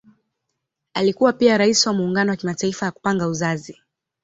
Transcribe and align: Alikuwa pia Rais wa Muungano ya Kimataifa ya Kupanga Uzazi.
Alikuwa 0.93 1.33
pia 1.33 1.57
Rais 1.57 1.87
wa 1.87 1.93
Muungano 1.93 2.31
ya 2.31 2.35
Kimataifa 2.37 2.85
ya 2.85 2.91
Kupanga 2.91 3.27
Uzazi. 3.27 3.77